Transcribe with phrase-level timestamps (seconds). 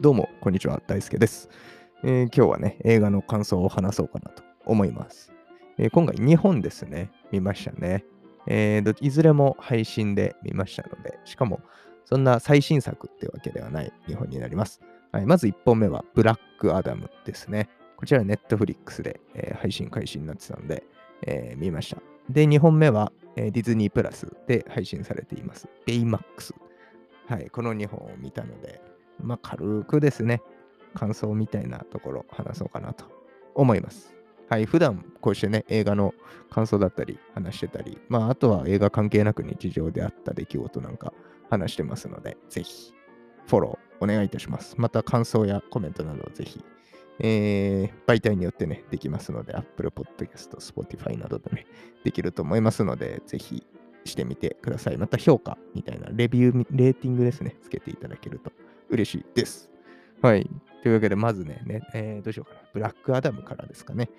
[0.00, 0.80] どうも、こんにちは。
[0.86, 1.50] 大輔です、
[2.02, 5.30] えー、今日はね、映画の感想を話そうかなと思います。
[5.76, 8.06] えー、今回2本ですね、見ましたね。
[8.46, 11.60] えー、いずれも配信で見ましたので、しかも
[12.06, 14.80] そんな最新作ってわけではない2本になります。
[15.12, 17.68] はい、まず1本目は、ブラックアダムですね。
[17.98, 20.82] こちら、ネットフリックスで、え配信開始になってたので、
[21.26, 22.00] え見ました。
[22.30, 25.68] で、2本目は、えディズニープラスで配信されています。
[25.84, 26.54] ベイマックス。
[27.26, 28.80] はい、この2本を見たので、
[29.22, 30.42] まあ、軽くですね、
[30.94, 33.04] 感想みたいなところ話そうかなと
[33.54, 34.14] 思います。
[34.48, 36.12] はい、普段こうしてね、映画の
[36.50, 41.12] 感想だったり話してたり、まあ、あとは映画関係なく日常であった出来事なんか
[41.48, 42.92] 話してますので、ぜひ
[43.46, 44.74] フォローお願いいたします。
[44.76, 46.64] また感想やコメントなどぜひ、
[47.20, 51.66] えー、媒体によってね、できますので、Apple Podcast、Spotify などでね、
[52.02, 53.64] できると思いますので、ぜひ
[54.04, 54.96] してみてください。
[54.96, 58.50] また評価みたいなレビュー、レーティングですね、つけていただけると
[58.90, 59.70] 嬉しいです。
[60.22, 60.48] はい。
[60.82, 62.60] というわけで、まずね、ねえー、どうしようかな。
[62.72, 64.10] ブラックアダムからですかね。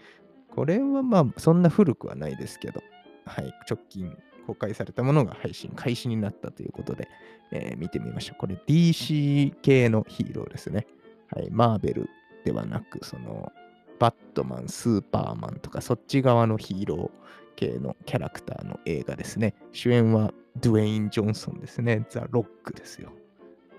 [0.50, 2.82] これはまあ、そんな古くはないですけど、
[3.26, 3.54] はい。
[3.70, 7.08] 直近公開されたものが配信開始になったということで、
[7.52, 8.40] えー、見てみましょう。
[8.40, 10.88] これ DC 系のヒーローですね。
[11.34, 11.50] はい。
[11.52, 12.10] マーベル
[12.46, 13.52] ではなく、その、
[14.00, 19.54] バットマン、スーパーマンとか、そっち側のヒーロー系のキャラクターの映画ですね。
[19.72, 22.06] 主演はドゥエイン・ジョンソンですね。
[22.10, 23.12] ザ・ロックですよ。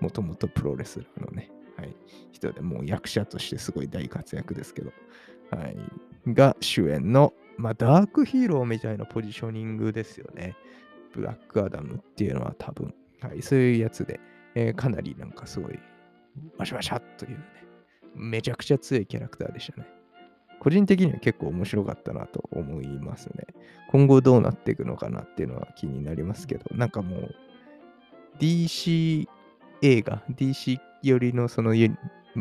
[0.03, 1.95] もともとプロレスラーのね、はい、
[2.33, 4.91] 人でもう役者としてすごい大活躍ですけど、
[5.49, 5.77] はい、
[6.27, 10.57] が主演の、まあ、ダークヒーローみたいなポジショニングですよね。
[11.13, 14.19] ブラックアダムっていうのは多分、はい、そういうやつで、
[14.55, 15.79] えー、かなりなんかすごい、
[16.57, 17.37] バシャバシャというね、
[18.13, 19.87] めちゃくちゃ強いキャラクターでしたね。
[20.59, 23.45] 個人的には結構面白かったなと思いますね。
[23.89, 27.35] 今後どうなっていくのかなっていうのは気になりますけど、なんかもう
[28.39, 29.27] DC
[29.83, 31.89] 映画、DC 寄りのそのユ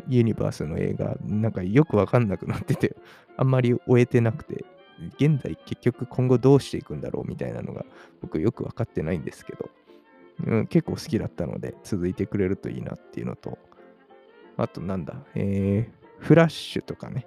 [0.08, 2.96] ニバースの映画、なんかよくわかんなくなってて、
[3.36, 4.64] あんまり終えてなくて、
[5.18, 7.84] 現在結局今後どうしていくんだろうみたいなのが
[8.20, 9.68] 僕よくわかってないんですけど、
[10.46, 13.58] うん、結構好きだったので続いてくれるといいなっていうのと、
[14.56, 17.26] あとなんだ、えー、フラッシュとかね、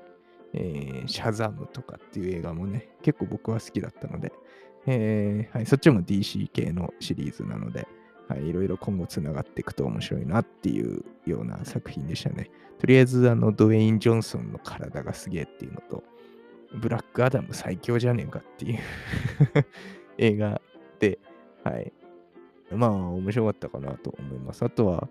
[0.53, 4.31] えー、シャザムとかっていう映画もね、結構僕は好きだったので、
[4.87, 7.87] えーはい、そっちも DC 系のシリーズなので、
[8.27, 12.49] はい、いろいろ今後つながっていくと面白いなっていうような作品でしたね。
[12.79, 16.03] とりあえず、あの、ドウェイン・ジョンソンの体がすげえっていうのと、
[16.73, 18.79] ブラックアダム最強じゃねえかっていう
[20.17, 20.61] 映画
[20.99, 21.19] で、
[21.63, 21.93] はい。
[22.71, 24.63] まあ、面白かったかなと思います。
[24.63, 25.07] あとは、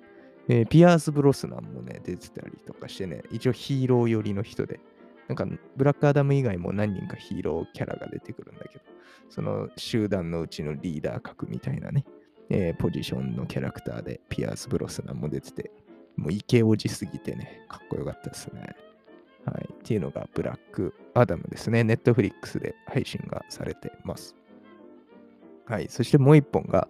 [0.48, 4.80] えー、ピアース・ブロスナンもね、出てたりとかしてね、一応ヒーロー寄りの人で、
[5.28, 5.46] なんか、
[5.76, 8.84] ブラックアダム以外も何人かヒーローキャラが出てくるんだけど、
[9.30, 12.04] その集団のうちのリーダー格みたいなね、
[12.50, 15.70] えー、ポジションのキャラクターでピアース・ブロスナンも出てて、
[16.16, 18.74] もうイケオジすぎてね、かっこよかったですね。
[19.46, 19.68] はい。
[19.72, 21.84] っていうのがブラックアダムですね。
[21.84, 24.34] ネットフリックスで配信がされてます。
[25.66, 25.88] はい。
[25.88, 26.88] そしてもう一本が、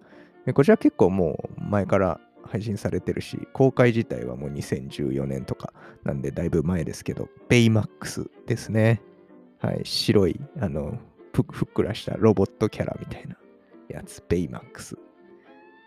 [0.53, 5.73] こちら結構もう前から配信されてるし、公開自体はもう2014年とか
[6.03, 9.01] なんでだいぶ前ですけど、ベイマックスですね。
[9.59, 9.81] はい。
[9.83, 10.99] 白い、あの、
[11.33, 13.35] ふっくらしたロボットキャラみたいな
[13.89, 14.95] やつ、ベイマックス。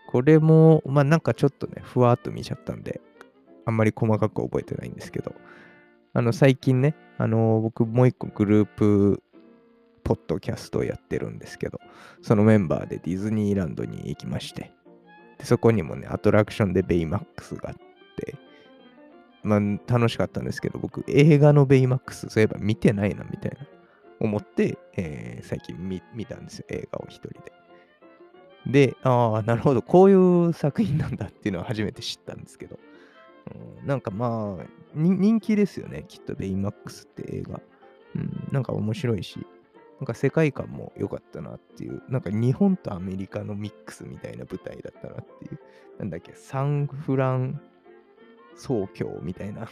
[0.09, 2.99] これも、まあなんかちょっとね、ふわっと見ちゃったんで、
[3.65, 5.35] あんまり細かく覚えてないんですけど、
[6.13, 9.21] あの、最近ね、あの、僕もう一個グループ
[10.03, 11.79] ポッドキャストをやってるんですけど、
[12.23, 14.71] そのメンバーでディズニーランドに行きまして、
[15.37, 17.75] でそこにもね、アトラクションでベイマックスがあっ
[18.15, 18.33] て、
[19.43, 23.67] まあ楽しかったんですけど、僕映画のベイマックスそういえば見てないなみたいな
[24.19, 25.77] 思って、えー、最近
[26.15, 27.58] 見たんですよ、映画を一人で。
[28.65, 30.13] で、ああ、なるほど、こうい
[30.47, 32.79] う作品なんだっていうのは初めて知ったんですけど、
[33.81, 37.61] うん、なんかまあ、人気ですよね、きっとベイマックスって映画。
[38.15, 39.45] うん、なんか面白いし、
[39.99, 45.59] なんか世界観も良かったなっていう、なんか日本とアメリカのミックスみたいな舞台だったなっていう、
[45.99, 47.61] なんだっけ、サンフラン
[48.55, 49.67] 総教みたいな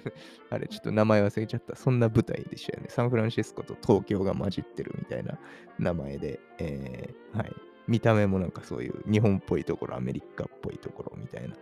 [0.50, 1.74] あれ、ちょっと名前忘れちゃった。
[1.74, 2.88] そんな舞台でしたよね。
[2.90, 5.38] サンフランシスコと東京が混じってるみたいな
[5.78, 7.52] 名前で、えー、はい。
[7.88, 11.54] 見た目もなんかそういう日本っぽいところ、アメリカっぽいところみたいな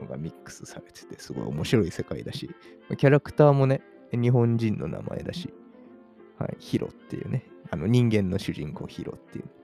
[0.00, 2.50] のがミックスされてて、すごい面白い世界だし、
[2.96, 3.82] キャラクターもね、
[4.12, 5.52] 日本人の名前だし、
[6.38, 9.56] はい、ヒロっていうね、あの人間の主人公ヒロっていうのが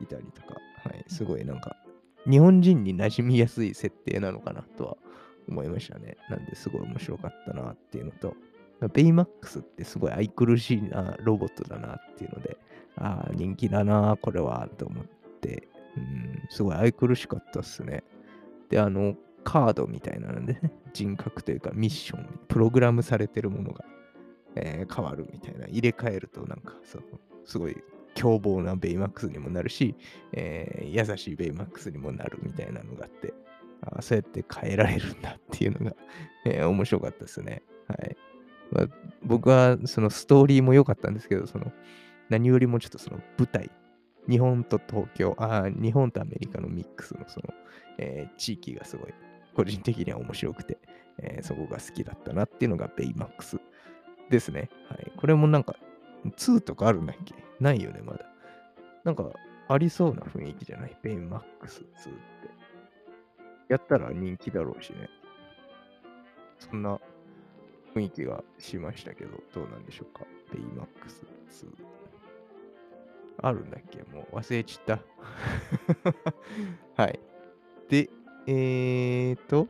[0.00, 1.76] いたりとか、はい、すごいなんか、
[2.28, 4.96] 日本人に馴染みやすい設定なのかなとは
[5.48, 6.16] 思いましたね。
[6.30, 8.34] なんですごい面白かったなっていうのと、
[8.92, 12.56] ベイマックスってすごい愛くるしいなロボットだなっていうので、
[12.96, 15.10] ああ、人気だな、これは、と思って、
[15.96, 18.02] うん、すごい愛くるしかったっすね。
[18.68, 23.84] で、あの、カードみたいなのでね、 人格というかミッション、プログラムされてるものが、
[24.54, 27.04] えー変わるみたいな、入れ替えるとなんか、その
[27.44, 27.76] すごい
[28.14, 29.94] 凶暴なベイマックスにもなるし、
[30.32, 33.34] えー優しいベイマックスにもなるみたいなのがあって、
[33.82, 35.96] あそうやって変えられるんだっていうのが、
[36.46, 37.62] えー面白かったですね。
[37.88, 38.16] はい。
[38.70, 38.88] まあ、
[39.22, 41.72] 僕はそのストーリーも良かったんですけど、その
[42.30, 43.70] 何よりもちょっとその舞台、
[44.28, 47.52] 日本と東京、あ日本とアメリカのミックスのその、
[47.98, 49.14] えー地域がすごい
[49.54, 50.78] 個人的には面白くて、
[51.18, 53.60] えーそこが好きだったなっていうのがベイマックス
[54.30, 54.70] ですね。
[54.88, 55.12] はい。
[55.16, 55.76] これもなんか
[56.24, 57.34] 2とかあるんだっけ？
[57.60, 58.26] ないよね、まだ。
[59.04, 59.30] なんか
[59.68, 60.96] ありそうな雰囲気じゃない？
[61.02, 62.12] ベイマックス2って。
[63.68, 65.08] やったら人気だろうしね。
[66.58, 66.98] そんな
[67.94, 70.24] 雰囲気がしましたけど、どうなんでしょうか？
[70.52, 71.22] ベイマックス
[71.66, 72.01] 2。
[73.42, 73.98] あるんだっけ？
[74.14, 75.00] もう忘れちった。
[77.02, 77.20] はい。
[77.88, 78.08] で、
[78.46, 79.66] えーと、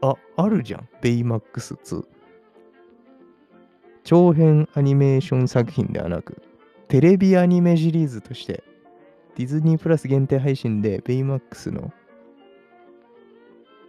[0.00, 0.88] あ、あるじゃん。
[1.00, 2.06] ベイマックス2。
[4.04, 6.42] 長編アニメーション作品ではなく、
[6.88, 8.64] テレビアニメシリーズとして、
[9.36, 11.92] ディズニープラス限定配信でベイマックスの、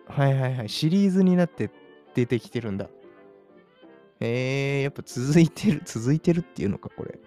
[0.06, 1.70] はいはいはい、シリーズになって
[2.14, 2.90] 出てきてるんだ。
[4.20, 7.20] えー、やっぱ続いてる、続いてるっていうのか、これ。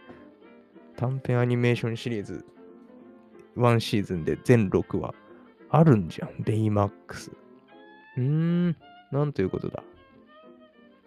[0.96, 2.44] 短編アニメーションシリーズ、
[3.56, 5.14] 1シーズンで全6話
[5.70, 7.30] あるんじゃん、ベイマックス。
[8.16, 8.76] うーん、
[9.12, 9.82] なんということだ。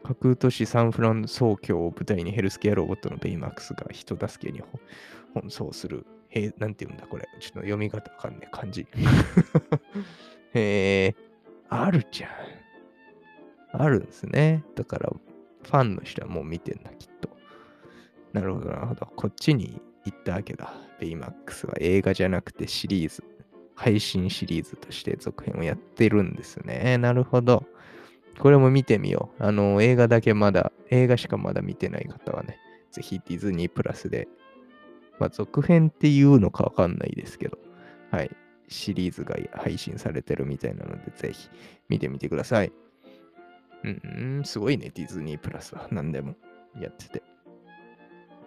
[0.04, 4.62] 架空都市サンフラン総教を舞台にヘルスケアロボットのベイマックスが人助けに
[5.36, 6.06] 奔走する。
[6.30, 7.28] へ、なんて言うんだこれ。
[7.40, 8.88] ちょっと読み方わかんねえ感じ。
[10.54, 11.16] へえ、
[11.70, 12.30] あるじゃん。
[13.82, 14.64] あるんですね。
[14.76, 15.12] だから、
[15.64, 17.30] ファンの人はもう見てんだ、きっと。
[18.34, 19.08] なるほど、なるほど。
[19.16, 20.74] こっちに行ったわけだ。
[21.00, 23.24] ベイマックスは映画じゃなくてシリーズ、
[23.76, 26.98] 配信シリーズとして続編をやってるんですね。
[26.98, 27.66] なるほど。
[28.40, 29.44] これも見てみよう。
[29.44, 32.58] あの、映画だけまだ、映画しかまだ見てない方はね、
[32.92, 34.28] ぜひディズニープラスで、
[35.20, 37.58] まあ、続編っていうのかわかんないですけど、
[38.12, 38.32] はい、
[38.70, 41.50] シリーズが配信されてるみたいなので、ぜひ
[41.90, 42.72] 見てみてください。
[43.84, 46.36] うん、うん、すごいね、ディズニープラスは何でも
[46.80, 47.29] やってて。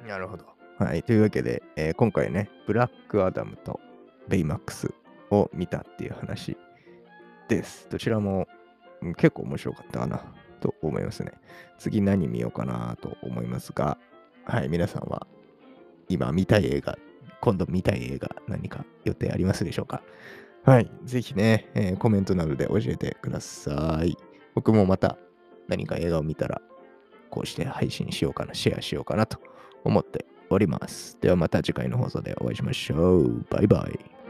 [0.07, 0.45] なるほど。
[0.79, 3.81] はい、というわけで、えー今回ね、ブラックアダムと
[4.29, 4.93] ベイマックス
[5.31, 6.57] を見たっていう話
[7.49, 7.89] です。
[7.91, 8.49] どちらも
[9.01, 10.25] うん結構面白かったかな
[10.61, 11.33] と思いますね。
[11.79, 13.99] 次何見ようかなと思いますが、
[14.45, 15.27] はい、皆さんは
[16.09, 16.99] 今見たい映画、
[17.41, 20.03] 今度見たい映画何か予定ありますでしょうか？
[20.65, 24.17] はい、ぜひね、えーコメントなどで教えてください。
[24.55, 25.17] 僕もまた
[25.69, 26.61] 何か映画を見たら、
[27.31, 29.39] こうして配信しようかな、シェアしようかなと
[29.85, 31.19] 思っております。
[31.21, 33.45] ではまた次回の放送でお会いしましょう。
[33.51, 34.22] バイバイ。